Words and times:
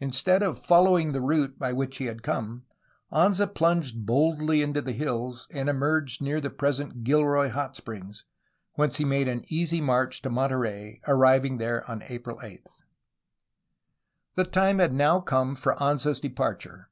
Instead 0.00 0.42
of 0.42 0.58
following 0.66 1.12
the 1.12 1.20
route 1.22 1.58
by 1.58 1.72
which 1.72 1.96
he 1.96 2.04
had 2.04 2.22
come, 2.22 2.66
Anza 3.10 3.46
plunged 3.46 4.04
boldly 4.04 4.60
into 4.60 4.82
the 4.82 4.92
hills, 4.92 5.48
and 5.50 5.66
emerged 5.66 6.20
near 6.20 6.42
the 6.42 6.50
present 6.50 7.04
Gilroy 7.04 7.48
Hot 7.48 7.74
Springs, 7.74 8.26
whence 8.74 8.98
he 8.98 9.06
made 9.06 9.28
an 9.28 9.46
easy 9.48 9.80
march 9.80 10.20
to 10.20 10.28
Monterey, 10.28 11.00
arriving 11.08 11.56
there 11.56 11.88
on 11.90 12.02
April 12.02 12.38
8. 12.42 12.68
The 14.34 14.44
time 14.44 14.78
had 14.78 14.92
now 14.92 15.20
come 15.20 15.56
for 15.56 15.74
Anza's 15.76 16.20
departure. 16.20 16.90